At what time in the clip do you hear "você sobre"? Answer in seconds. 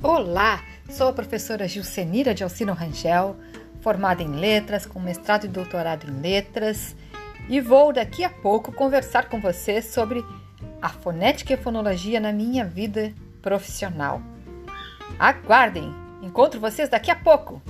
9.40-10.24